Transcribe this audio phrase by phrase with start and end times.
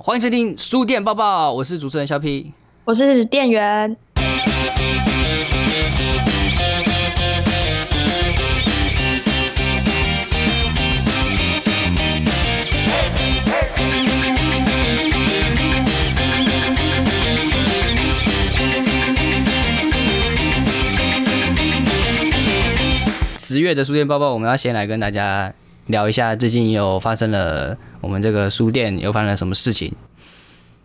[0.00, 2.52] 欢迎收听书店报报，我是主持人小 P。
[2.84, 3.96] 我是店员。
[23.36, 25.52] 十月的书店报报，我们要先来跟大家
[25.88, 29.92] 聊一下，最近有发生了我们这个书店又发生了什么事情？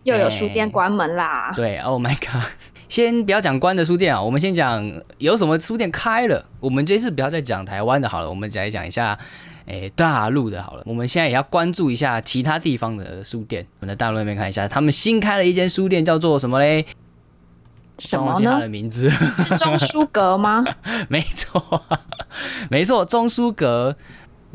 [0.04, 1.52] 又有书店关门啦。
[1.56, 2.42] 对，Oh my god！
[2.88, 6.44] 先不要讲关的书店啊，我们先讲有什么书店开了。
[6.60, 9.18] 我们这次不要再讲台湾的好了，我们再讲一下，
[9.66, 10.82] 诶，大陆的好了。
[10.86, 13.66] 我们现在也要关注一下其他地方的书店。
[13.80, 16.86] 我们在大陆那边看一下，他们新开了一间书店，叫做什么嘞？
[17.98, 18.60] 什么呢？
[18.60, 20.64] 的名字是中书阁吗？
[21.08, 21.82] 没错，
[22.70, 23.96] 没错，中书阁。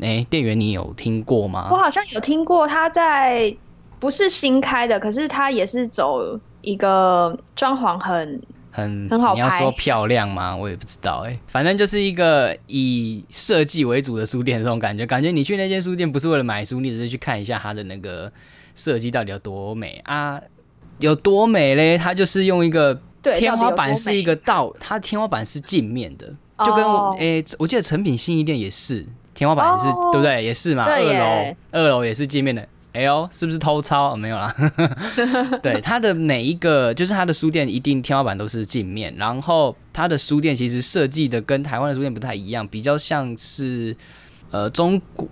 [0.00, 1.68] 哎，店员，你有听过吗？
[1.70, 3.54] 我好像有听过，他在
[3.98, 9.34] 不是新开的，可是他也是走一个装潢很很很好。
[9.34, 10.56] 你要说漂亮吗？
[10.56, 18.32] 我也不知道哎，反正就是一个以设计为主的书店，这种感觉，感觉你去那间书店不是为了买书，你只是去看一下它的那个
[18.74, 20.40] 设计到底有多美啊？
[20.98, 21.96] 有多美嘞？
[21.96, 23.00] 它就是用一个。
[23.34, 26.26] 天花板是一个倒，它天花板是镜面的，
[26.64, 29.04] 就跟我诶，我记得成品新一店也是
[29.40, 30.44] 天花板也是，对不对？
[30.44, 30.84] 也是嘛。
[30.84, 32.60] 二楼二楼也是镜面的，
[32.92, 34.14] 哎呦，是不是偷抄？
[34.14, 34.54] 没有啦。
[35.62, 43.96] 对，它的每一个就是它的书店一定天花板都是镜面，然后它的书店其实设计的跟台湾的书店不太一样，比较像是
[44.50, 45.30] 呃中古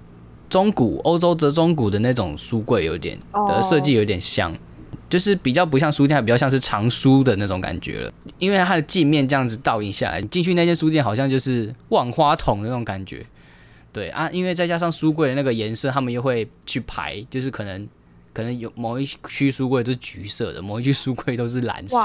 [0.49, 4.57] 中古欧洲的中古的那种书柜，有点的设计有点像。
[5.11, 13.25] 就是比较不像书店，比较像是藏书的那种感觉了，因为它的镜面这样子倒映下来，你进去那间书店好像就是万花筒的那种感觉。
[13.93, 17.89] 对啊，因为再加上书柜的那个颜色，他们又会去排，就是可能
[18.33, 21.97] 可能有某一区书柜都是橘色的，某一区书柜都是蓝色。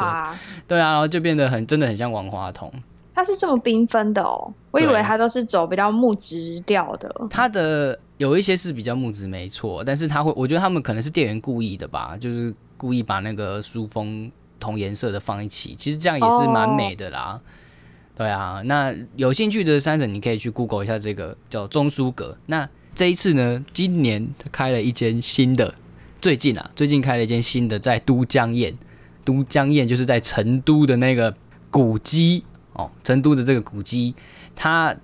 [0.67, 2.71] 对啊，然后就变得很真的很像万花筒。
[3.13, 7.13] 它是这么缤纷的哦，我以为它都是走比较木质调的。
[7.29, 12.53] 它的有一些是比较木质，没错，但是它会，我觉得他们可能是店员故意的吧，就是。
[12.75, 14.29] 故意把那个书封
[14.59, 17.39] 同颜色的放一起，其实这样也是蛮美的啦。
[18.15, 22.37] 对啊，那有兴趣的三婶，你可以去 Google 一下这个叫中书阁。
[22.45, 25.73] 那这一次呢，今年开了一间新的，
[26.21, 28.75] 最近啊，最近开了一间新的，在都江堰。
[29.23, 31.33] 都江堰就是在成都的那个
[31.71, 34.13] 古迹哦，成都的这个古迹，
[34.55, 34.95] 它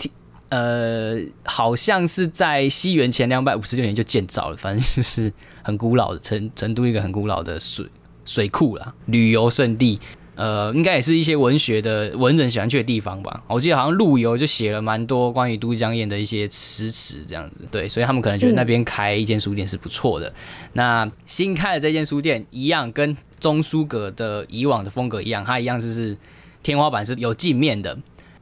[0.50, 5.31] 呃好像是在西元前两百五十六年就建造了，反正就是。
[5.62, 7.86] 很古老的成成都一个很古老的水
[8.25, 10.00] 水库啦，旅游胜地，
[10.40, 13.44] 呃，应该也是一些文学的文人喜欢去的地方吧。
[13.46, 20.34] 我记得好像陆游就写了蛮多关于都江堰的一些诗词这样子，对，所以他们可能觉得那边开一间书店是不错的。
[20.72, 26.16] 那新开的这间书店一样，跟中书阁的以往的风格一样，它一样就是
[26.64, 27.98] 天花板是有镜面的。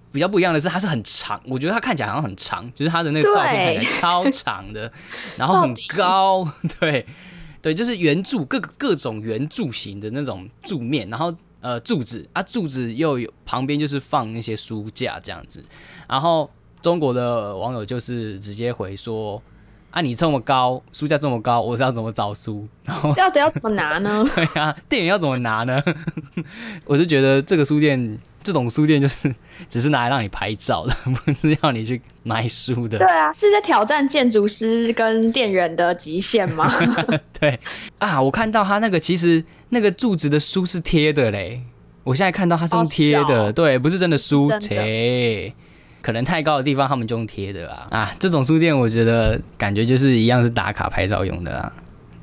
[0.09, 4.91] 比较不一样的是，它是很长，我觉得它看起来好像很长，就是它的那个照片看起来超长的，
[5.38, 6.47] 然后很高，
[6.80, 7.06] 对
[7.62, 11.36] 对，就是圆柱各各种圆柱形的那种柱面，然后
[11.67, 15.61] 呃柱子啊柱子又有旁边就是放那些书架这样子，
[16.07, 16.50] 然后
[16.81, 19.41] 中国的网友就是直接回说。
[19.89, 22.67] 啊，你这么高，书架这么高，我是要怎么找书？
[22.83, 24.23] 然后要得要怎么拿呢？
[24.35, 25.81] 对啊，店员要怎么拿呢？
[26.85, 29.34] 我就觉得这个书店，这种书店就是
[29.70, 32.98] 只是拿来让你拍照的， 不是要你去买书的。
[32.98, 36.74] 对啊，是在挑战建筑师跟店员的极限吗？
[37.40, 37.59] 对
[38.00, 41.62] 啊，我看到他那个其实那个柱子的书是贴的嘞，
[42.03, 45.54] 我现在看到它是用贴的，对，不是真的书贴。
[46.00, 47.86] 可能太高的地方，他们就用贴的啦。
[47.90, 51.74] 啊，这种书店我觉得感觉就是一样是打卡拍照用的啦。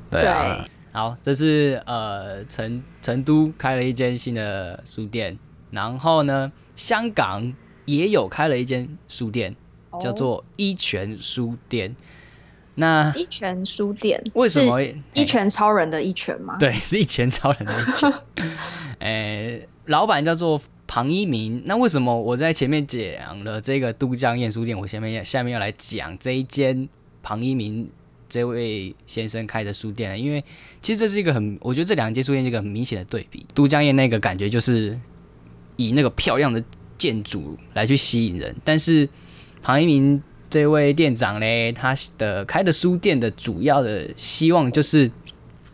[0.09, 5.37] 对啊，好，这是呃成成都开了一间新的书店，
[5.75, 7.53] 然后呢，香港
[7.85, 9.55] 也有开了一间书店，
[10.01, 11.95] 叫做一拳书店。
[12.75, 14.81] 那一拳书店为什么
[15.13, 16.57] 一拳超人的一拳吗？
[16.59, 18.13] 对， 是一拳超人的一拳。
[18.99, 20.59] 哎，老板叫做。
[20.87, 26.87] 庞一鸣，那为什么我在前面讲了这个都江堰书店，我下面要下面要来讲这一间
[27.23, 27.89] 庞一鸣
[28.29, 30.17] 这位先生开的书店呢？
[30.17, 30.41] 因为
[30.83, 33.43] 其实这是一个很，我觉得这两间书店是一个很明显的对比。
[33.55, 34.97] 都江堰那个感觉就是
[35.77, 36.63] 以那个漂亮的
[36.97, 39.07] 建筑来去吸引人，但是
[39.61, 45.11] 庞一鸣这位店长呢，他的开的书店的主要的希望就是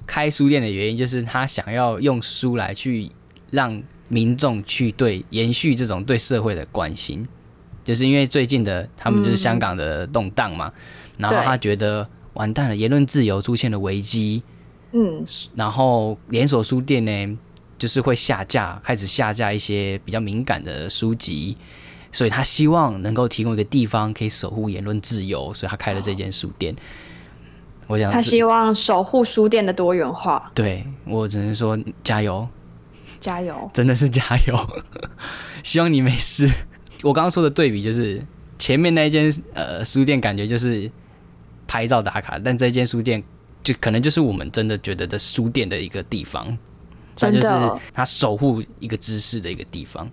[0.05, 3.09] 开书店的原因，就是他想要用书来去
[3.49, 3.81] 让。
[4.13, 7.25] 民众去对延续这种对社会的关心，
[7.85, 10.69] 就是因为最近的他们就是香港的动荡嘛，
[11.17, 14.43] 然后他觉得完蛋了，言论自由出现了危机，
[14.91, 15.23] 嗯，
[15.55, 17.37] 然后连锁书店呢，
[17.81, 21.57] 就是会下架，开始下架一些比较敏感的书籍，
[22.11, 26.75] 所以他希望能够提供一个地方可以守护言论自由，所以他开了这间书店。
[27.87, 32.47] 我想他希望守护书店的多元化，对我只能说加油，
[33.19, 33.67] 加油！
[33.73, 34.83] 真的是加油，
[35.63, 36.47] 希望你没事。
[37.01, 38.23] 我刚刚说的对比就是
[38.59, 40.91] 前面那一间呃书店，感觉就是
[41.67, 43.23] 拍照打卡，但这间书店
[43.63, 46.55] 就可能就是我们真的觉得的书店的一个地方，
[47.21, 50.09] 它就是它守护一个知识的一个地方。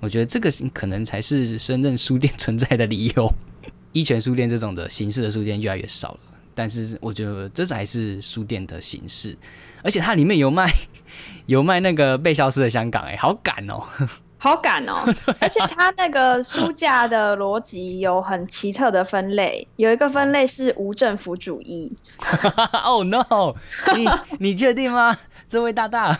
[0.00, 3.32] 我觉得这个可能才是深圳书店存在的理由。
[3.92, 6.20] 一拳书店这种的形式的书店越来越少了，
[6.54, 9.36] 但是我觉得这才是书店的形式，
[9.82, 10.72] 而且它里面有卖
[11.46, 13.82] 有卖那个被消失的香港、哎，好赶哦！
[14.42, 14.94] 好赶哦！
[15.38, 21.94] 而且它那个书架的逻辑有很奇特的分类，有一个分类是无政府主义
[22.84, 23.54] ，oh no！
[23.94, 24.08] 你
[24.38, 25.18] 你确定吗？
[25.50, 26.16] 这位大大，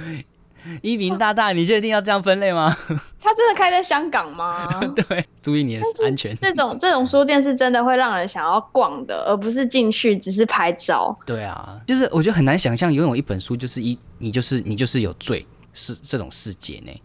[0.80, 2.74] 一鸣大大，你确定要这样分类吗？
[3.20, 4.66] 他真的开在香港吗？
[4.96, 6.34] 对，注意你的安全。
[6.38, 11.14] 这种这种书店是真的会让人想要逛的，而不是进去只是拍照。
[11.26, 17.02] 对啊，就是我觉得很难想象拥有一本书就是一你就是你就是有罪是这种世界呢。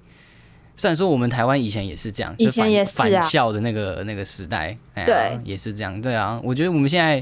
[0.77, 6.01] 虽然说我们台湾以前也是这样，以前也是啊反校的那个那个时代，哎对也是这样。
[6.01, 7.21] 对啊，我觉得我们现在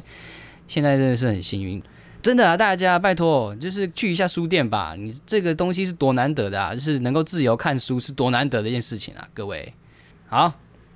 [0.67, 1.81] 现在真的是很幸运，
[2.23, 4.95] 真的啊，大家拜托，就是去一下书店吧。
[4.97, 9.73] 你这个东西是多难得的啊，就是能够自由看书是多难得的一件事情啊，各位。
[10.29, 10.53] 好，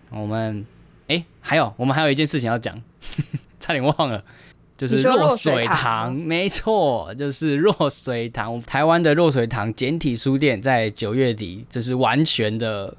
[0.10, 0.66] 我们
[1.10, 2.82] 哎、还有我们还有一件事情要讲，
[3.60, 4.24] 差点忘了。
[4.78, 8.62] 就是你说弱弱水水堂堂，没错，就是弱水堂。
[8.62, 12.96] 台湾的弱水堂简体书店在九月底，这是完全的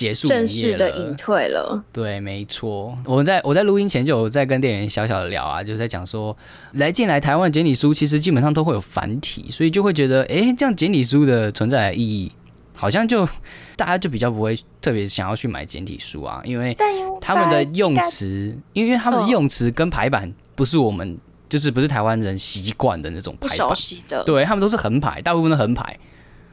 [0.00, 1.14] 结束正式的隐。
[1.16, 2.96] 退了，对，没错。
[3.04, 6.34] 我在我在录音前就有在跟店员小小的聊啊，就是在讲说，
[6.72, 12.32] 来进来台湾的简体书其实基本上都会有繁体，所以就会觉得，哎，这样简体书的存在的意义，
[12.74, 13.28] 好像就
[13.76, 16.74] 大家就比较不会特别想要去买简体书啊，因为
[17.20, 21.18] 他们的用词，因为他们的嗯用词跟排版不是我们，
[21.50, 25.98] 就是不是台湾人习惯的那种排版，对他们都是横排，大部分都横排。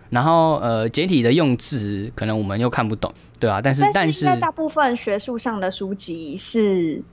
[0.09, 7.03] 然后呃，简体的用字可能我们又看不懂，对啊，但是但是大部分学术上的书籍是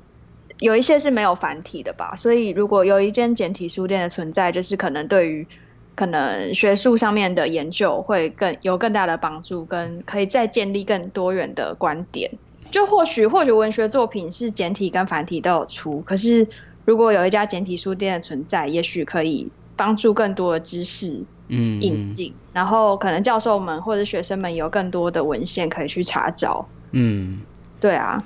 [0.59, 5.47] 有一些是没有繁体的吧，所以如果有一间简体书店的存在，就是可能对于
[5.95, 12.31] 可能学术上面的研究会更有更大的帮助，跟可以再建立更多元的观点。
[12.71, 16.49] 就或许或许文学作品是简体跟繁体都有出，可是
[16.85, 21.13] 如果有一家简体书店的存在，也许可以帮助更多的知识
[21.49, 26.67] 嗯嗯引进，然后可能教授们或者学生们有更多的文献可以去查找。
[26.93, 27.41] 嗯，
[27.81, 28.23] 对啊，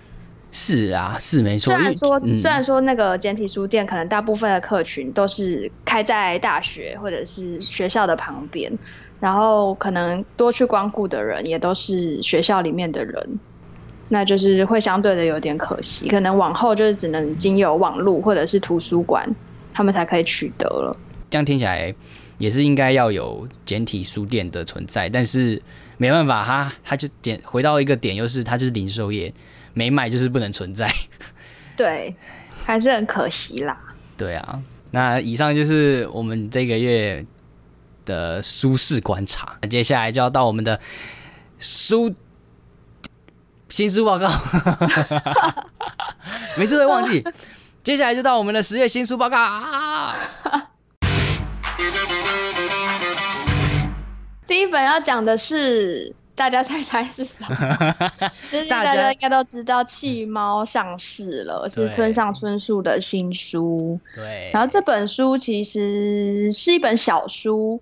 [0.53, 1.73] 是啊，是没错。
[1.75, 8.71] 虽然说、嗯虽然说那个简体书店可能大部分的客群都是开在大学或者是学校的旁边，
[9.21, 13.39] 然后可能多去光顾的人也都是学校里面的人，
[14.09, 19.27] 那就是会相对的有点可惜，可能往后就是只能经由网络或者是图书馆，
[19.73, 20.97] 他们才可以取得了。
[21.31, 21.95] 这样听起来
[22.39, 25.61] 也是应该要有简体书店的存在，但是
[25.97, 29.33] 没办法，它它就点回到一个点，又是它就是零售业，
[29.75, 30.89] 没买就是不能存在。
[31.77, 32.15] 对，
[32.65, 33.77] 还是很可惜啦。
[34.17, 37.25] 对啊，那以上就是我们这个月
[38.05, 40.81] 的书市观察，接下来就要到我们的
[41.59, 42.15] 书
[43.69, 44.29] 新书报告，
[46.57, 47.23] 每次都会忘记。
[47.85, 50.13] 接下来就到我们的十月新书报告
[54.49, 57.49] 第一本要讲的是，大家猜猜是什么？
[58.51, 64.01] 就是大家大家应该都知道，弃猫上市了，是村上春树的新书。
[64.15, 67.79] 对，然后这本书其实是一本小书，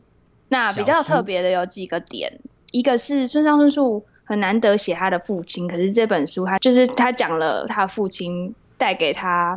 [0.49, 2.41] 那比较特别的有几个点，
[2.73, 9.57] 一个是村上春树很难得写他的父亲，可是这本书他就是他讲了他父亲带给他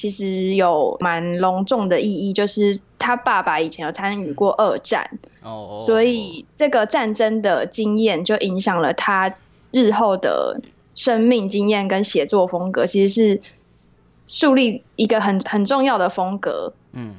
[0.00, 9.34] 其实有蛮隆重的意义，就是他爸爸以前有参与过二战，哦，哦所以这个战争的经验就影响了他
[9.72, 10.58] 日后的
[10.94, 13.42] 生命经验跟写作风格，其实是
[14.26, 16.72] 树立一个很很重要的风格。
[16.92, 17.16] 嗯，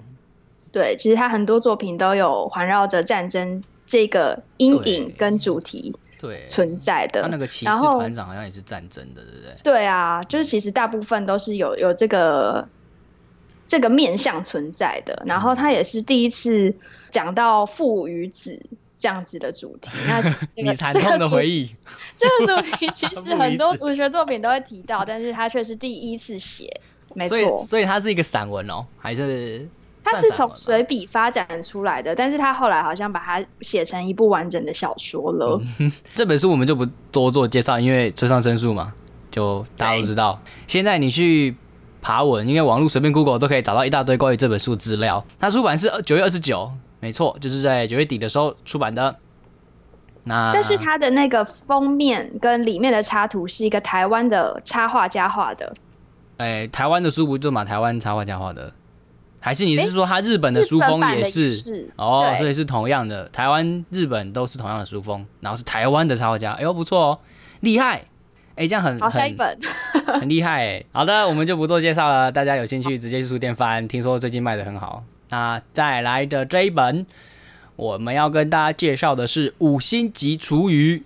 [0.72, 7.24] 对，其实他很多作品都有环绕着战争这个阴影跟主题对，存在的。
[7.24, 9.56] 他那个骑士团长好像也是战争的，对不对？
[9.64, 12.68] 对啊，就是其实大部分都是有有这个
[13.68, 15.24] 这个面向存在的。
[15.26, 16.76] 然后他也是第一次
[17.10, 18.62] 讲到父与子
[19.00, 19.90] 这样子的主题。
[20.08, 21.76] 那其实这个你惨痛的回忆，
[22.16, 26.80] 这个主题其实 很多子文学作品都会提到，但是他却是第一次写，
[27.16, 29.68] 没错，所以它是一个散文哦，还是
[30.04, 35.60] 它是从随笔发展出来的，但是他后来好像把它写成一部完整的小说了。
[36.16, 38.94] 这本书我们就不多做介绍，因为村上春树嘛，
[39.30, 40.42] 就大家都知道。
[40.68, 41.56] 现在你去
[42.02, 45.24] 爬文，因为网络随便 Google 都可以找到一大堆关于这本书的资料。
[45.40, 49.16] 它出版是九月二十九，没错，就是在九月底的时候出版的。
[50.24, 55.76] 那但是它的那个封面跟里面的插图是一个台湾的插画家画的，
[56.38, 58.74] 哎，台湾的书不就嘛台湾插画家画的？
[59.42, 61.52] 还是你是说他日本的书风也是？
[61.52, 67.20] 是哦，对所以是同样的，台湾、日本都是同样的书风，然后是台湾的插画家，哎呦不错哦，
[67.62, 68.06] 厉害！
[68.56, 69.60] 哎，这样很好，下一很本
[70.22, 70.86] 很厉害哎。
[70.92, 75.04] 好的，我们就不做介绍了，大家有兴趣直接去书店翻，听说最近卖的很好。
[75.30, 77.06] 那再来的这一本，
[77.78, 80.98] 我们要跟大家介绍的是《五星级厨余》。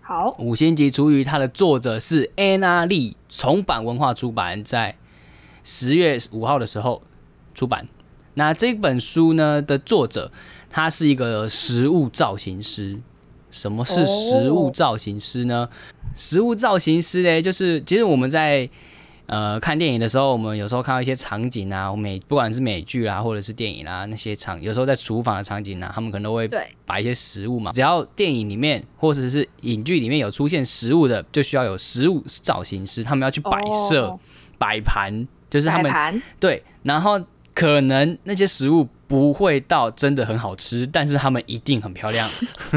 [0.00, 4.94] 好，五星级厨余，它的作者是 Anna Lee，重版文化出版，在
[5.64, 7.02] 十月五号的时候
[7.56, 7.88] 出版。
[8.34, 10.30] 那这本书呢的作者，
[10.70, 13.00] 他是一个食物造型师。
[13.50, 15.66] 什么是食物造型师呢？
[16.14, 18.68] 食物造型师嘞，就是其实我们在
[19.24, 27.72] 呃看电影的时候，我们有时候看到一些场景啊，美不管是美剧啦，或者是电影啦，那些场有时候在厨房的场景啊，他们可能都会对，摆一些食物嘛。
[27.72, 33.58] 只要电影里面或者是影剧里面有出现食物的，就需要有食物造型师，他们要去摆
[33.88, 34.20] 设、哦
[34.58, 37.18] 摆盘，就是他们对，然后
[37.56, 42.28] 可能那些食物不会到真的很好吃，但是它们一定很漂亮，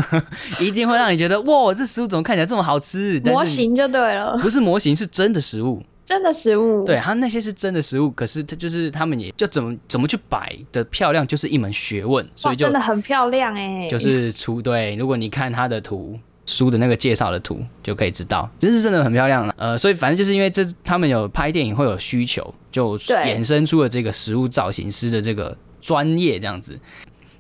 [0.58, 3.20] 一定会让你觉得哇，这食物怎么看起来这么好吃？
[3.26, 5.84] 模型就对了，不是模型，是真的食物。
[6.06, 16.18] 真的食物，对，它那些是真的食物，可是它就是他们也就怎么怎么去摆的漂亮，就是一门学问，所，以就真的很漂亮哎，就是出对，如果你看它的图。
[16.50, 19.54] 书的那个介绍的图就可以知道，真是真的很漂亮了。
[19.58, 26.78] 呃，所以反正就是因为这他们有拍电影会有需求，就衍生出了这个食物造型师的这个专业这样子。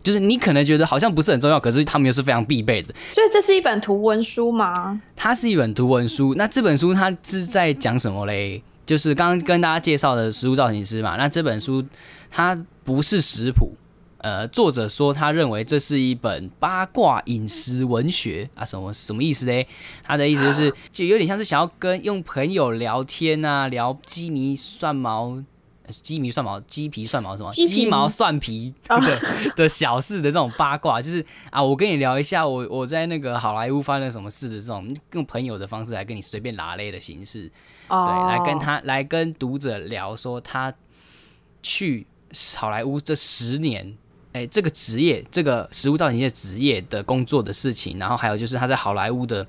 [0.01, 2.93] 就是你可能觉得好像不是很重要，可是他们又是非常必备的。
[3.11, 5.01] 所以这是一本图文书吗？
[5.15, 8.63] 它是一本图文书，那这本书它是在讲什么嘞？
[8.85, 11.17] 就是刚刚跟大家介绍的食物造型师嘛。
[11.17, 11.83] 那这本书
[12.31, 13.73] 它不是食谱，
[14.19, 19.67] 呃，作者说他认为这是一本八卦饮食文学啊，什么什么意思嘞？
[20.03, 25.43] 他的意思就是，就有点像是想要跟用朋友聊天啊，聊鸡米蒜毛。
[25.83, 27.51] 呃鸡皮蒜毛、鸡皮蒜毛什么？
[27.51, 29.19] 鸡毛蒜皮哦的
[29.55, 37.51] 的小事的这种八卦，就是啊，我跟你聊一下我我在那个好莱坞发生什么事的这种，用朋友的方式来跟你随便拉勒的形式，
[37.87, 40.71] 哦，对，来跟他来跟读者聊说他
[41.63, 42.05] 去
[42.55, 43.97] 好莱坞这十年，
[44.39, 49.45] 哎，这个职业，这个食物造型的职业的工作的事情，然后还有就是他在好莱坞的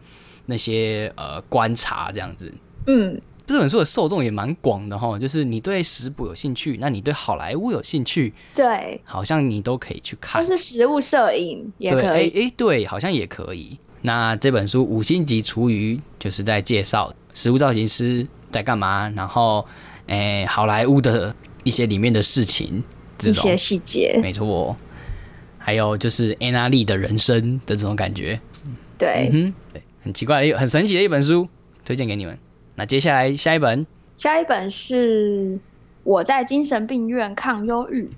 [0.46, 2.52] 那些呃观察这样子。
[2.88, 10.50] 嗯，这本书的受众也蛮广的哈，就是你对食谱有兴趣，那你对好莱坞有兴趣，对，好像你都可以去看就。
[10.50, 13.78] 是食物摄影也可以，哎，对，好像也可以。
[14.02, 19.64] 那这本书《五星级厨余》就是在介绍食物造型师在干嘛，然后，
[20.08, 21.32] 哎，好莱坞的
[21.62, 22.82] 一些里面的事情，
[23.28, 24.76] 一些细节，没错。
[25.58, 28.40] 还有就是安娜丽的人生的这种感觉，
[28.98, 29.28] 对。
[29.30, 31.46] 嗯哼，对，很奇怪很神奇的一本书，
[31.84, 32.38] 推荐给你们。
[32.76, 33.86] 那接下来下一本，
[34.16, 35.58] 下一本是
[36.02, 38.08] 我在精神病院抗忧郁。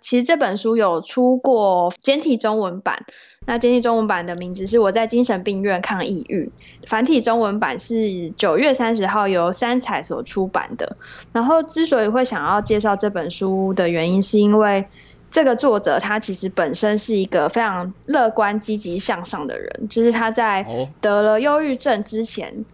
[0.00, 3.04] 其实这本书有出过简体中文版，
[3.46, 6.50] 那简体中文版的名字是我在精神病院抗抑郁，
[6.86, 10.96] 繁体中文版是九月三十号由三彩所出版的。
[11.32, 14.86] 然后之所以会想要介绍这本书的原因，是因为
[15.30, 22.64] 这个作者他其实本身是一个非常乐观、积极向上的人，就是他在哦得了忧郁症之前，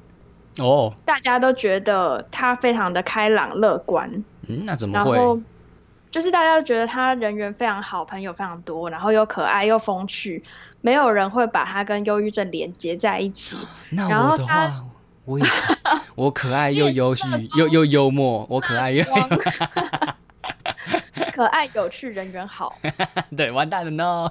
[0.59, 5.17] 哦，大家都觉得他非常的开朗乐观，嗯，那怎么会？
[5.17, 5.41] 然后
[6.11, 10.43] 就是大家都觉得他人缘非常好，朋友非常多，然后又可爱又风趣，
[10.81, 13.57] 没有人会把他跟忧郁症连接在一起。
[13.91, 14.85] 然那我的后他话，
[15.25, 15.47] 我也，
[16.17, 19.05] 我可爱又忧郁又又幽默，我可爱又
[21.33, 22.77] 可爱有趣，人缘好。
[23.37, 24.31] 对，完蛋了 no。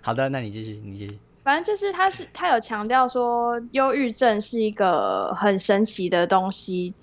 [0.00, 1.18] 好的，那你继续，你继续。
[1.42, 6.94] 反正就是他是他有强调说，忧郁症是一个很神奇的东西，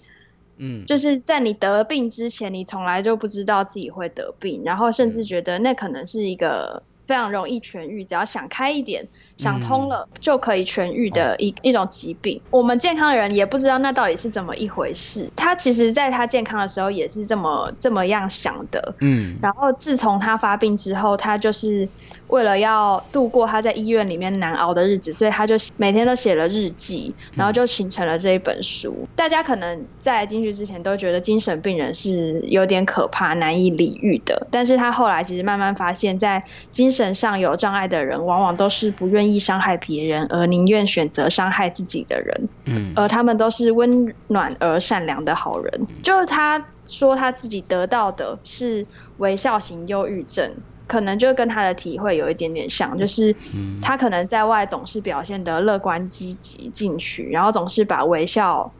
[0.57, 9.07] 嗯，就是在你得病之前，你从来就不知道自己会得病，然后甚至嗯觉得那可能是一个非常容易痊愈，只要想开一点。
[9.37, 15.29] 想通了就可以痊愈的一一种疾病，我们健康的人也不知道那到底是怎么一回事。
[15.35, 19.37] 他其实在他健康的时候也是这么这么样想的，嗯。
[19.41, 21.87] 然后自从他发病之后，他就是
[22.27, 29.07] 为了要度过他在医院里面难熬的日子，所以他就每天都写了日记，然后就形成了这一本书。
[29.15, 39.37] 大家可能在进去之前都觉得精神病人是有点可怕、难以理喻的，但是他后来其实慢慢发现，在精神上有障碍的人，往往都是不愿意。
[39.37, 45.85] 意伤害别人而宁愿选择伤害自己的人，嗯，而他们都是温暖而善良的好人。
[46.01, 50.49] 就是他说他自己得到的是微笑型忧郁症，
[50.87, 53.35] 可能就跟他的体会有一点点像，就是
[53.81, 58.71] 他可能在外总是表现得乐观积极进取，然后总是把微笑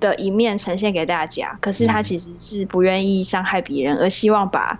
[0.00, 4.76] 的一面呈现给大家，可是他其实是不愿意伤害别人，而希望把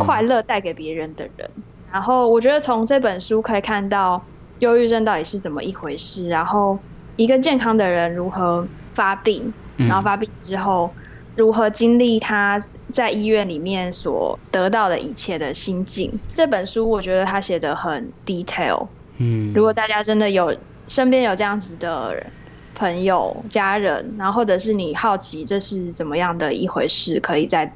[0.00, 1.48] 快乐带给别人的人。
[1.94, 4.20] 然后我觉得从这本书可以看到
[4.58, 6.76] 忧郁症到底是怎么一回事，然后
[7.14, 10.90] 一个健康的人如何发病，然后发病之后
[11.36, 12.60] 如何经历他
[12.92, 16.12] 在医院里面所得到的一切的心境。
[16.34, 18.88] 这本书我觉得他写的很 detail。
[19.18, 20.56] 嗯，如果大家真的有
[20.88, 22.26] 身边有这样子的
[22.74, 27.72] 朋友、家人，然后或者是你好奇这是怎么样的一回事，可以在。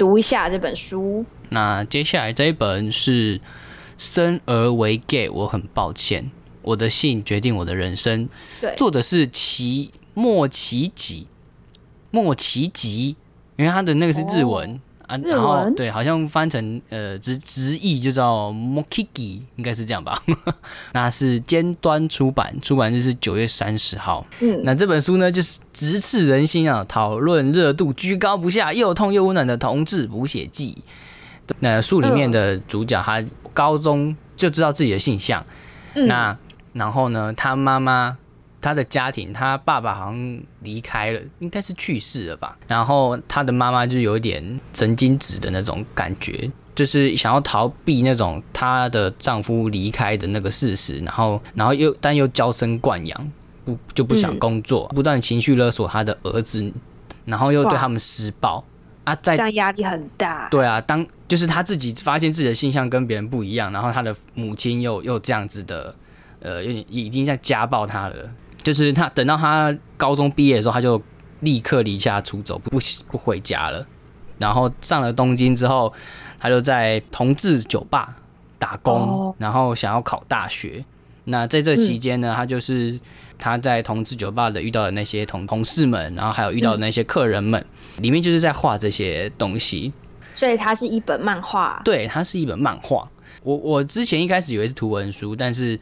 [0.00, 1.26] 读一下这本书。
[1.50, 3.38] 那接下来这一本是
[3.98, 6.30] 《生而为 gay》，我很抱歉，
[6.62, 8.26] 我的性决定我的人生。
[8.62, 11.26] 对，作者是齐莫奇吉，
[12.10, 13.14] 莫奇吉，
[13.56, 14.80] 因为他的那个是日文。
[15.10, 20.22] 啊，然后对，好像翻成呃直直译就叫 Mokiki，应该是这样吧？
[20.94, 24.24] 那是尖端出版，出版日是九月三十号。
[24.38, 30.78] 嗯，那这本书呢，就是直刺人心啊，讨论热度居高不下，又痛又温暖的同志补血记。
[31.58, 33.20] 那书里面的主角，他
[33.52, 35.44] 高中就知道自己的性向，
[35.94, 36.38] 那
[36.72, 38.16] 然后呢，他妈妈。
[38.60, 42.58] 他的家庭，他爸爸好像离开了，应该是去世了吧。
[42.66, 50.98] 然后他的妈妈就有一点神经质的那种感觉，就是想要逃避那种她的丈夫离开的那个事实。
[51.00, 53.32] 然后，然后又但又娇生惯养，
[53.64, 56.72] 不就不想工作，不断情绪勒索他的儿子，
[57.24, 58.64] 然后又对他们施暴
[59.04, 60.48] 啊，在这样压力很大。
[60.50, 65.94] 对啊，当就是他自己发现自己的性向跟别人不一样，然后他的母亲又又这样子的，
[66.40, 68.30] 呃，有点已经在家暴他了。
[68.62, 71.00] 就是他等到他高中毕业的时候，他就
[71.40, 72.78] 立刻离家出走，不
[73.10, 73.86] 不回家了。
[74.38, 75.92] 然后上了东京之后，
[76.38, 78.16] 他就在同志酒吧
[78.58, 80.84] 打工，然后想要考大学。
[81.24, 82.98] 那在这期间呢，他就是
[83.38, 87.64] 他在同志酒吧的遇到的那些同同事们，然后还有遇到的那些客人们，
[87.98, 89.92] 里面就是在画这些东西。
[90.34, 91.80] 所以它是一本漫画。
[91.84, 93.08] 对，它是一本漫画。
[93.42, 95.80] 我我之前一开始以为是图文书，但是。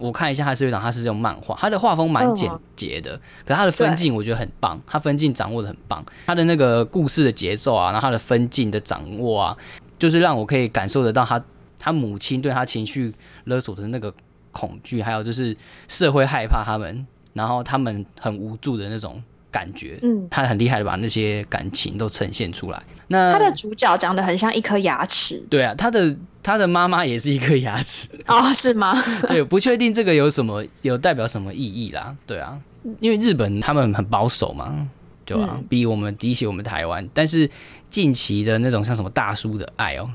[0.00, 9.56] 我看一下他是会长，他是用漫画，他的画风蛮简洁的，可他的分镜我觉得很棒，他分镜掌握的很棒，他的那个故事的节奏啊，然后他的分镜的掌握啊，
[9.98, 11.42] 就是让我可以感受得到他
[11.78, 14.12] 他母亲对他情绪勒索的那个
[14.50, 19.22] 恐惧，还有就是社会害怕他们，然后他们很无助的那种。
[19.52, 22.80] 感觉，嗯，他很厉害的把那些感情都呈现出来。
[23.08, 25.44] 那他的主角长得很像一颗牙齿。
[25.50, 28.08] 对啊，他的他的妈妈也是一颗牙齿。
[28.26, 29.02] 哦，是吗？
[29.28, 32.14] 对，不确定这个有什么有代表什么意义啦。
[32.26, 32.58] 对啊，
[33.00, 34.88] 因为日本他们很保守嘛，
[35.24, 35.60] 对吧？
[35.68, 37.48] 比我们比起我们台湾，但是
[37.88, 40.10] 近期的那种像什么大叔的爱哦，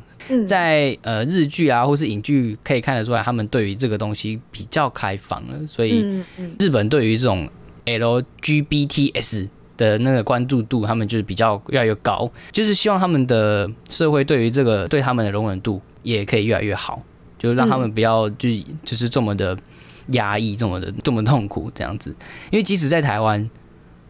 [0.48, 5.68] 在呃日剧啊或是影剧可以看得出来，他们对于这个东西比较开放了。
[5.68, 6.24] 所以
[6.60, 7.50] 日本对于这种。
[7.88, 17.02] LGBTS 的那个关注度，他们就是比较越来越高，就是希望他们的社会对于这个对他们的容忍度也可以越来越好，
[17.38, 18.50] 就让他们不要就
[18.84, 19.58] 就是这么的
[20.12, 22.16] 压抑，这么的这么痛苦这样子。
[22.52, 23.50] 因为即使在台湾，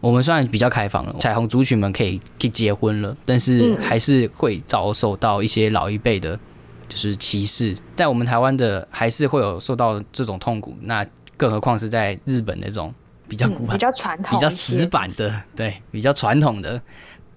[0.00, 6.38] 我们虽然比较开放了，彩虹族群们可以可以结婚了，但是还是会遭受到一些老一辈的，
[6.86, 7.76] 就是歧视。
[7.94, 11.04] 在我们台湾的，还是会有受到这种痛苦，那
[11.36, 12.94] 更何况是在日本那种。
[13.28, 16.80] 比较古板、比较传统、比较死板的，对，比较传统的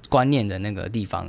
[0.08, 1.28] 观念的那个地方，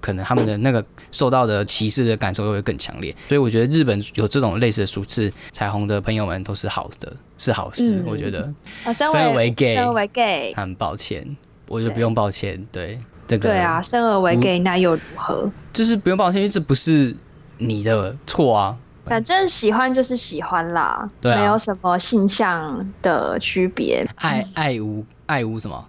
[0.00, 3.14] 可能他们的那个受到的歧视的感受会更强烈。
[3.28, 8.02] 所以我觉得日本有这种类似的数字彩虹的朋友们都是好的，是好事。
[8.06, 8.52] 我觉得，
[8.94, 12.66] 生而为 gay，为 gay，很抱歉，我就不用抱歉。
[12.72, 15.50] 对，这个对啊，生而为 gay 那又如何？
[15.72, 17.14] 就是不用抱歉，因为这不是
[17.58, 18.76] 你的错啊。
[19.08, 24.06] 反正喜欢就是喜欢啦，没有什么性向的区别。
[24.16, 25.88] 爱爱无爱无什么？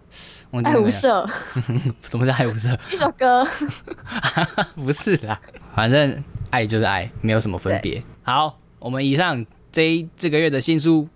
[0.63, 1.27] 爱无色？
[2.03, 2.77] 什么叫爱无色？
[2.91, 3.45] 一首歌？
[4.75, 5.39] 不是啦，
[5.75, 8.01] 反正爱就是爱，没有什么分别。
[8.23, 11.07] 好，我们以上这这个月的新书，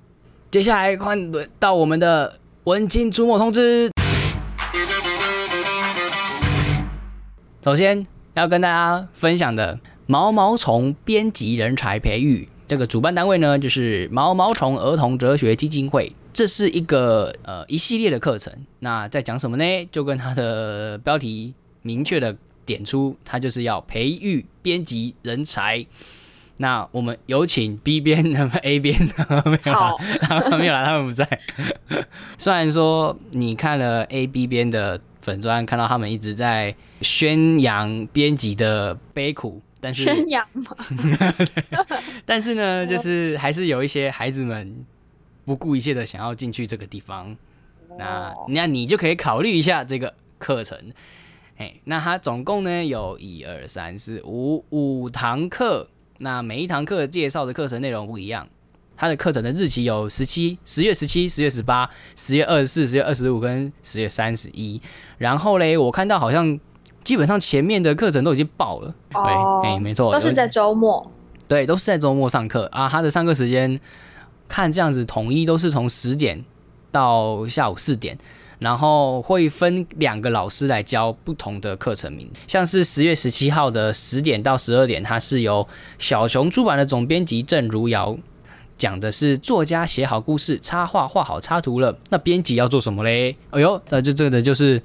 [0.51, 2.35] 接下来换轮到我们的
[2.65, 3.89] 文青出没通知。
[7.63, 9.79] 首先要跟大家分享的
[10.13, 16.11] 毛毛虫编辑人才培育，这个主办单位呢就是毛毛虫儿童哲学基金会。
[16.31, 19.65] 这是一个呃一系列的课程，那在讲什么呢？
[19.91, 25.83] 就跟它的标题明确的点出，它就是要培育编辑人才。
[26.57, 31.27] 那我们有请 B 编的 A 编的没有啦，没有啦，他们不在。
[32.37, 40.75] 虽然说你看了 A、B 编的粉砖，看到他们一直在宣扬编辑的悲苦，但是宣扬嘛，
[42.25, 44.85] 但是呢， 就是还是有一些孩子们。
[45.45, 47.35] 不顾一切的想要进去这个地方，
[47.99, 50.79] 那那你就可以考虑一下这个课程。
[51.57, 58.47] 哎，那它总共呢有一二三四五五堂课，那每一堂课介绍的课程内容不一样。
[58.95, 64.81] 它的课程的日期有十七十月十七、十月十八、十月二十四、十月二十五跟十月三十一。
[65.17, 66.57] 然后嘞，我看到好像
[67.03, 68.93] 基本上前面的课程都已经爆了。
[69.11, 71.05] 对，哎，没错，都是在周末。
[71.47, 72.87] 对，都是在周末上课啊。
[72.87, 73.79] 他的上课时间。
[74.45, 76.43] 看这样子，统一都是从十点
[76.91, 78.15] 到下午四点，
[78.59, 82.29] 然后会分两个老师来教不同的课程名。
[82.45, 88.15] 像是十月十七号的十点到十二点，它是由小熊出版的总编辑郑如瑶
[88.77, 93.35] 讲的是作家写好故事，插画画好插图了，那编辑要做什么嘞？
[93.49, 94.83] 哎呦，那就这个的就是。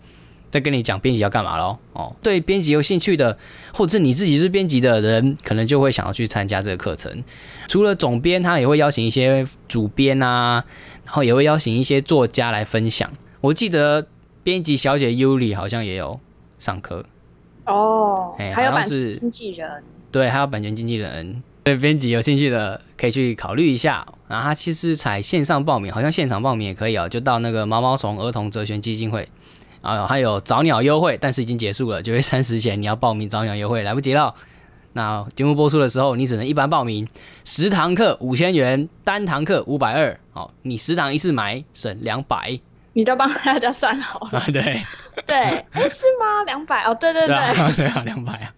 [0.51, 1.77] 在跟你讲编辑要干嘛喽？
[1.93, 3.37] 哦，对编辑有兴趣的，
[3.75, 7.23] 或者你自己是编辑的人，可能就会想要去参加这个课程。
[7.69, 10.65] 除了总编，他也会邀请一些主编啊，
[11.05, 13.11] 然后也会邀请一些作家来分享。
[13.41, 14.07] 我记得
[14.43, 16.19] 编辑小姐 Yuli 好像也有
[16.59, 17.05] 上课
[17.67, 21.43] 哦，还有版权经纪人，对，还有版权经纪人。
[21.63, 24.07] 对编辑有兴趣的，可以去考虑一下。
[24.27, 29.29] 然后他其实采线上报名，好像现场报名也可以哦，就到那个毛毛虫儿童哲学基金会。
[29.81, 34.35] 啊，还有早鸟优惠，但是已经结束了，九月 三十前你要报名早鸟优惠来不及了。
[34.95, 37.07] 那节目播出的时候，你只能一般报名，
[37.45, 40.19] 十堂课五千元，单堂课五百二。
[40.33, 42.59] 好，你十堂一次买省两百。
[42.95, 44.43] 你都帮大家算好了。
[44.51, 44.83] 对
[45.25, 46.43] 对，是吗？
[46.47, 47.37] 两百哦，对对对，
[47.77, 48.53] 对啊，两百啊。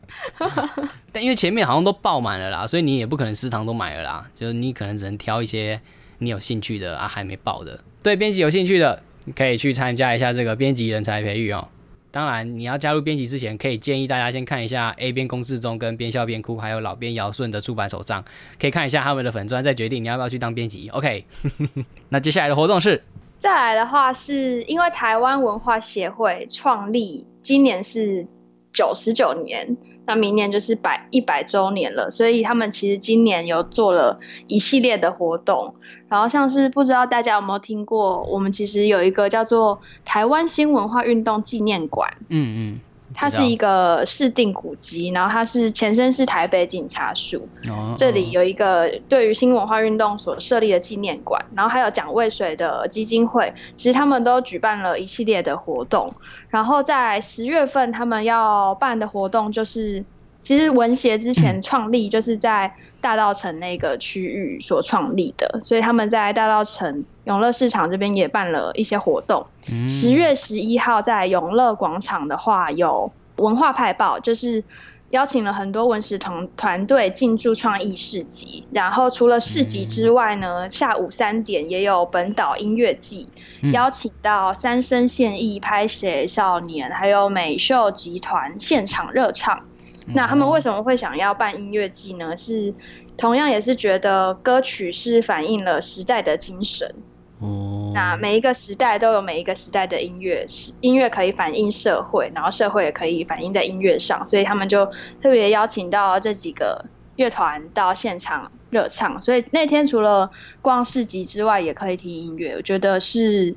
[1.12, 5.78] 但因为前面好像都爆满了啦，所以你也不可能十堂都买了啦，就是你可能只能挑一些
[6.18, 7.78] 你有兴趣的啊，还没报的。
[8.02, 9.02] 对编辑有兴趣的。
[9.36, 11.68] 可以去参加一下这个编辑人才培育哦。
[12.12, 18.24] 当然，你要加入编辑之前，可以建议大家先看一下 A 编公式中跟边笑边哭，还有老边尧顺的出版手账，
[18.60, 20.88] 可以看一下他们的粉砖，再决定你要不要去当编辑。
[20.88, 21.24] OK，
[22.10, 23.02] 那接下来的活动是，
[23.38, 28.26] 再来的话是因为台湾文化协会创立，今年是。
[28.72, 35.74] 九十九年，那明年就是百一百周年了，所以他们其实今年有做了一系列的活动，
[36.08, 42.80] 然后像是不知道大家有没有听过，我们其实有一个叫做台湾新文化运动纪念馆，嗯嗯。
[43.14, 47.48] 它是一个市定古迹，然后它是前身是台北警察署，
[47.96, 56.14] 这里有一个对于新文化运动所设立的纪念馆，然后还有蒋渭水的基金会，其实他们都举办了一系列的活动，
[56.48, 60.04] 然后在十月份他们要办的活动就是。
[60.42, 69.46] 其实文协之前创立就是在大道城那个区域所创立的，所以他们在大道城永乐市场这边也办了一些活动。
[69.88, 74.62] 十月十一号在永乐广场的话有文化派报，就是
[75.10, 78.64] 邀请了很多文史团团队进驻创意市集。
[78.70, 83.28] 然后除了市集之外呢，下午三点也有本岛音乐季，
[83.72, 89.62] 邀请到三生现役拍写少年，还有美秀集团现场热唱。
[90.06, 92.36] 那他们为什么会想要办音乐季呢？
[92.36, 92.72] 是
[93.16, 96.94] 同样也是觉得歌曲是反映了时代的精神。
[97.38, 100.46] 哦，那每一个时代都有每一个时代的音乐，
[100.80, 104.84] 音乐可以反映社会，然后社会也可以反映在音乐上，所以他们就
[105.22, 106.84] 特别邀请到这几个
[107.16, 109.20] 乐团到现场热唱。
[109.20, 110.28] 所以那天除了
[110.60, 113.54] 逛市集之外，也可以听音乐，我觉得是。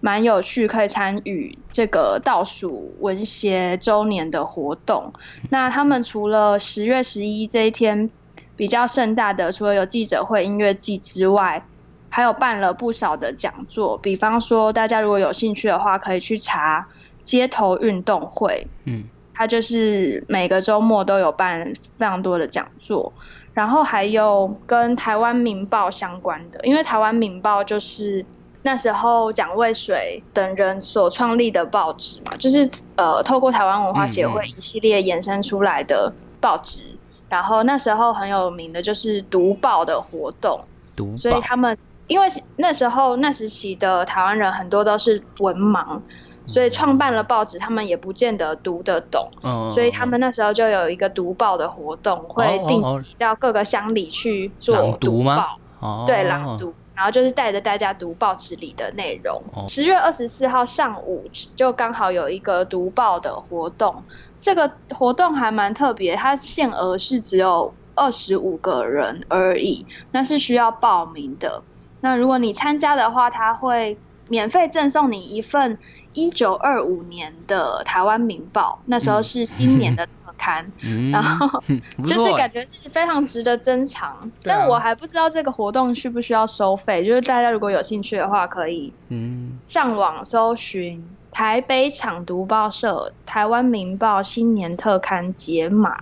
[0.00, 5.12] 蛮有趣，可以参与这个倒数文学周年的活动。
[5.50, 8.08] 那他们除了十月十一这一天
[8.56, 11.62] 比较盛大的，除了有记者会、音乐季之外，
[12.08, 13.98] 还有办了不少的讲座。
[13.98, 16.82] 比方说，大家如果有兴趣的话，可以去查
[17.22, 18.66] 街头运动会。
[18.86, 23.12] 嗯，它就是每个周末都有办非常多的讲座，
[23.52, 28.24] 然后还有跟台湾民报相关的，因为台湾民报就是。
[28.62, 36.82] 那时候蒋渭水等人所创立的报纸嘛，就是呃透过台湾文化协会一系列延伸出来的报纸，
[37.28, 40.60] 然后那时候很有名的就是读报的活动，
[40.94, 46.00] 读所以他们因为那时候那时期的台湾人很多都是文盲，
[46.46, 55.36] 所以创办了报纸，他们也不见得读得懂，嗯所以他们那时候就有一个读报的活动，会定哦期到各个乡里去做朗读吗？
[55.36, 55.58] 报。
[55.78, 56.04] 哦。
[56.06, 59.64] 对，朗读，然后就是带着大家读报纸里的内容哦。
[59.70, 64.04] 十、月二十四号上午就刚好有一个读报的活动，
[64.36, 71.62] 这个活动还蛮特别，它限额是只有二十五个人而已，那是需要报名的。
[72.02, 73.96] 那如果你参加的话，它会
[74.28, 75.78] 免费赠送你一份
[76.12, 80.70] 一九二五年的台湾民报，那时候是新年的特刊。
[80.82, 81.62] 嗯，然后
[82.06, 87.04] 就是感觉是非常值得珍藏，但我还不知道这个活动需不需要收费。
[87.04, 95.98] 就是大家如果有兴趣的话，可以嗯，上网搜寻台北场读报社台湾民报新年特刊解码。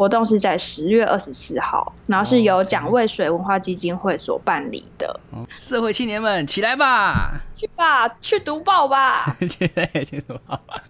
[0.00, 5.20] 活动是在十月二十四号，然后是由蒋渭水文化基金会所办理的。
[5.30, 7.38] 哦社会青年们起来吧！
[7.54, 9.36] 去吧，去读报吧！
[9.46, 10.82] 现在已经读好了。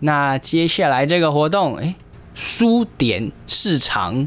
[0.00, 1.94] 那接下来这个活动，哎，
[2.34, 4.26] 书点市场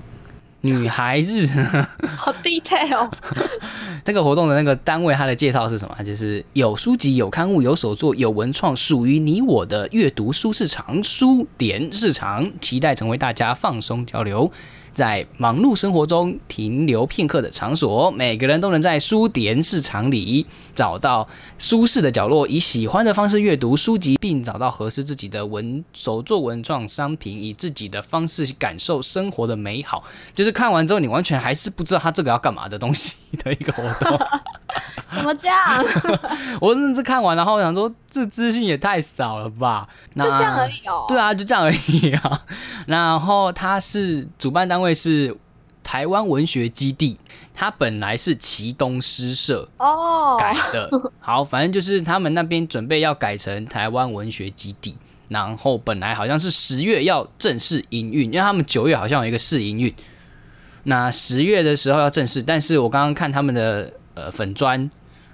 [0.62, 1.47] 女孩日，
[2.15, 3.10] 好 detail，
[4.06, 6.04] 这个活动的那个单位，它的介绍是什么？
[6.04, 14.52] 就是有书籍、有刊物、有手作、有文创，属于你我的阅读书市场、书点市场，期待成为大家放松交流。
[14.93, 21.27] 在忙碌生活中停留片刻的场所，每个人都能在书店市场里找到
[21.58, 30.04] 舒适的角落，以喜欢的方式阅读书籍，并找到合适自己的文手作文创商品，以自己的方式感受生活的美好。
[30.34, 34.19] 就是看完之后，你完全还是不知道他这个要干嘛的东西的一个活动。
[35.12, 35.84] 怎么这样？
[36.62, 39.88] 我真的是看完，然后我想说，这资讯也太少了吧？
[40.13, 41.05] 那就这样而已哦。
[41.07, 42.41] 对啊，就这样而已啊。
[42.88, 45.36] 然后它是主办单位是
[45.84, 47.17] 台湾文学基地，
[47.53, 50.89] 它本来是旗东诗社哦，改的。
[51.19, 54.95] 好，反正就是他们那边准备要改成台湾文学基地，
[55.27, 59.93] 然后本来好像是十月要正式营运，因为他们九月好像有一个试营运，
[60.84, 64.89] 那十月的时候要正式，但是我刚刚看他们的呃粉砖，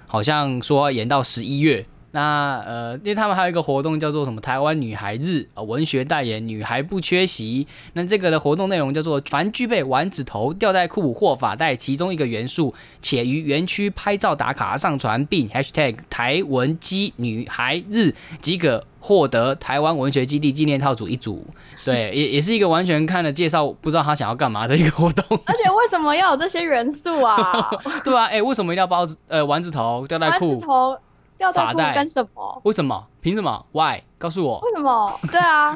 [0.05, 1.85] 好像说要延到十一月。
[2.11, 7.67] 那呃，因为他们还有一个活动叫做什么台湾女孩日呃文学代言女孩不缺席。
[7.93, 21.45] 那这个的活动内容叫做凡具备丸子头、吊带裤或发带其中一个元素，且于园区拍照打卡上传，并 #hashtag 台文基女孩日即可获得台湾文学基地纪念套组一组。
[21.85, 25.23] 对， 也也是一个完全看了介绍不知道他想要干嘛的一个活动。
[25.47, 27.69] 而且为什么要有这些元素啊？
[28.03, 30.59] 对啊，哎、为什么一定要包子呃丸子头、吊带丸子裤？
[30.59, 30.97] 头、
[31.37, 32.61] 吊带裤跟什么？
[32.65, 33.05] 为什么？
[33.21, 34.01] 凭什么？Why？
[34.17, 34.59] 告诉我。
[34.59, 35.19] 为什么？
[35.31, 35.73] 对啊，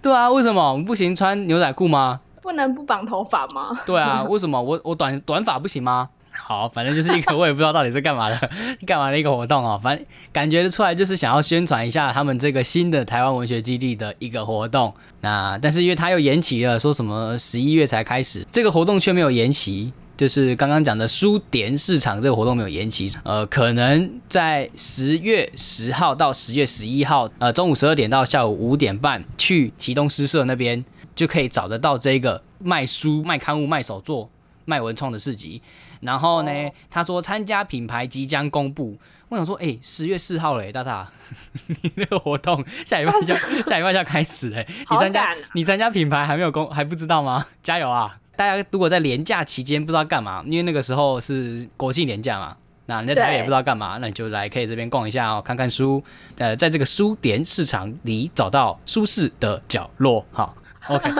[0.00, 2.20] 对啊，为什么我们不行穿牛仔裤吗？
[2.40, 3.70] 不能不绑头发吗？
[3.86, 6.08] 对啊，为什么我我短短发不行吗？
[6.44, 8.50] 好，反正就是一个我也不知道到底是干嘛的，
[8.86, 9.78] 干嘛的一个活动哦。
[9.82, 14.92] 反正感觉得出来，就是想要宣传一下他们这个新的台湾文学基地的一个活动。
[15.20, 19.92] 那但是因为他又延期了，说什么十一月才开始，这个活动却没有延期。
[20.14, 30.84] 就是刚刚讲的书典市场这个活动没有延期，呃，可能在十月十号到十月十一号，呃，中午十二点到下午五点半，去启东诗社那边
[31.16, 34.30] 就可以找得到这个卖书、卖刊物、卖手作、
[34.64, 35.60] 卖文创的市集。
[36.02, 38.98] 然后呢，他说参加品牌即将公布。
[39.30, 41.10] 我想说，哎、十月四号嘞，大大，
[41.82, 43.34] 你那个活动下礼拜就
[43.64, 47.46] 下礼拜就要开始嘞，你好参加啊你参加品牌还没有公还不知道吗？
[47.62, 48.18] 加油啊！
[48.36, 56.04] 大家如果在年假期间不知道干嘛，因为那个时候是国庆年假嘛，那你在台北也不知道干嘛，那你就来可以这边逛一下哦，看看书，
[56.36, 60.26] 呃，在这个书店市场里找到舒适的角落。
[60.30, 60.54] 好
[60.88, 61.10] ，OK。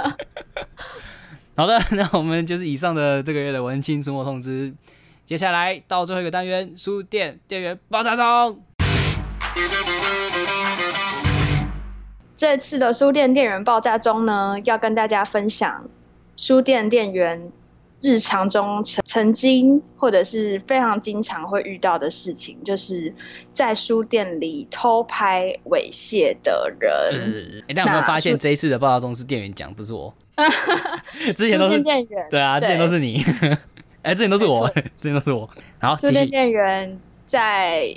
[1.63, 4.75] 好的， 那我们就是以上的这个月的文青出没通知。
[5.25, 8.61] 接下来到最后一个单元，书店店员爆炸中。
[12.37, 15.89] 这次的书店店员爆炸中呢，要跟大家分享
[16.37, 17.53] 书店店员
[18.01, 23.15] 日常中曾曾经或者是非常经常会遇到的事情，就是
[23.53, 30.13] 在书店里偷拍猥亵的呃人。，哎，大家有没有那发现这一次的报道中是店员讲，不是我？
[31.37, 31.83] 之前都是
[32.31, 33.25] 对啊，之前都是你，
[34.03, 35.49] 哎，之前都是我，之前都是我。
[35.81, 36.07] 好，继续。
[36.09, 37.95] 书店店员在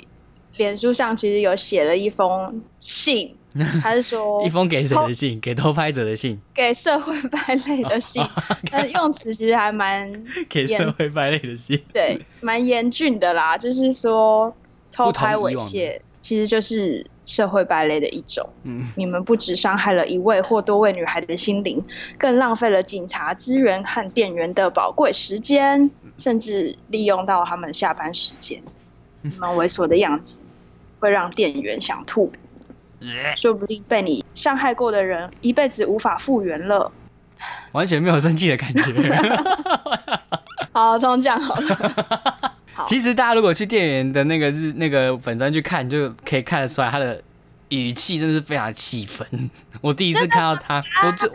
[0.56, 3.34] 脸书上其实有写了一封信，
[3.82, 5.40] 他是说一封给谁的信？
[5.40, 8.22] 给偷拍者的信，给社会败类的信，
[8.70, 11.82] 但用词其实还蛮给社会败类的信。
[11.92, 14.54] 对蛮严峻的啦，就是说
[14.90, 18.44] 偷拍猥亵，其实就是社会败类的一种。
[18.64, 21.80] 嗯，你们不只伤害了一位或多位女孩的心灵，
[22.18, 28.60] 更浪费了警察资源和店员的宝贵时间，甚至利用到他们下班时间。
[29.22, 30.40] 你们猥琐的样子
[30.98, 32.32] 会让店员想吐，
[33.36, 36.90] 说不定被你伤害过的人一辈子无法复原了。
[37.70, 39.14] 完全没有生气的感觉。
[40.74, 42.52] 好，这样讲好了。
[42.76, 47.22] 好其实大家如果去店员的那个日那个粉专去看，就可以看得出来他的
[47.70, 49.26] 语气真的是非常气愤。
[49.80, 51.30] 我第一次看到他，我就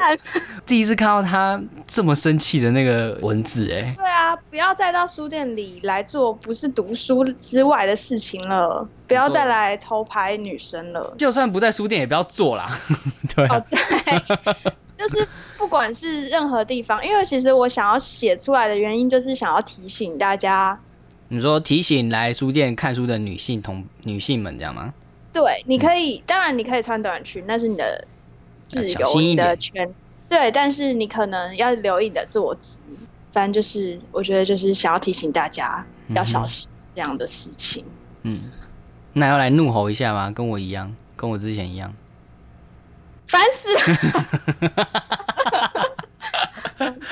[0.67, 11.13] 第一次看到他这么生气的那个文字、哎，对啊，不要再到书店里来做不是读书之外的事情了，不要再来偷拍女生了。
[11.17, 12.77] 就算不在书店也不要做啦。
[13.35, 15.27] 对啊、哦，对， 就是
[15.57, 20.77] 不管是任何地方，因为其实我想要写出来的原因，就是想要提醒大家，
[21.33, 24.93] 你说提醒来书店看书的女性同女性们，这样吗？
[25.31, 28.05] 对，你可以，当然你可以穿短裙，那是你的
[28.67, 29.95] 自由，的点权，
[30.27, 32.81] 对，但是你可能要留意你的坐姿。
[33.31, 37.85] 反正就是，我觉得就是想要提醒大家要小心这样的事情。
[38.23, 38.51] 嗯，
[39.13, 40.29] 那要来怒吼一下吗？
[40.31, 41.93] 跟我一样，跟我之前一样。
[43.25, 44.87] 烦死了！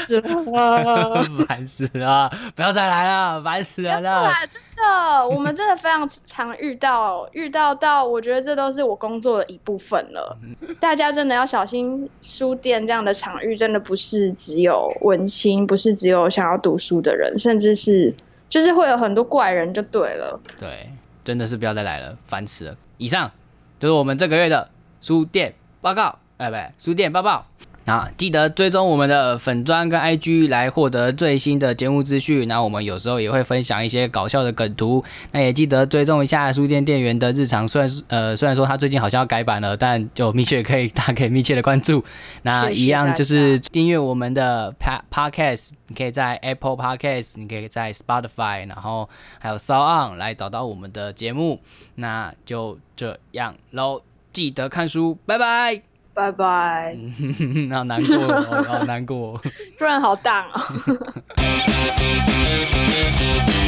[0.07, 2.31] 是了， 烦死了！
[2.55, 4.27] 不要再来了，烦死人了！
[4.27, 10.37] 啊，真的，我们真的非常常遇到，遇到到，我觉得这都是我工作的一部分了。
[10.79, 18.13] 大家真的要小心，书店这样的场域真的不是只有文青，不是只有想要读书的人，甚至是
[18.49, 20.39] 就是会有很多怪人，就对了。
[20.57, 20.89] 对，
[21.23, 22.75] 真的是不要再来了，烦死了。
[22.97, 23.31] 以上
[23.79, 24.69] 就是我们这个月的
[25.01, 27.45] 书店报告，哎，不对，书店报报。
[27.89, 32.47] 啊，记得追踪我们的粉砖跟 IG 来获得最新的节目资讯。
[32.47, 35.03] 那我们有时候也会分享一些搞笑的梗图。
[35.31, 37.67] 那也记得追踪一下书店店员的日常。
[37.67, 42.03] 虽然呃虽然说他最近好像要改版了，但就密切可以大家可以密切的关注。
[42.43, 44.73] 那一样就是订阅我们的
[45.11, 51.59] podcast，你可以在 Apple Podcast，你可以在 Spotify，然后还有 s o On 来找到我们的节目。
[51.95, 55.88] 那就这样喽，记得看书，拜拜。
[56.19, 56.97] 拜拜，
[57.71, 59.41] 好难过，好难过，
[59.77, 60.47] 突然好大。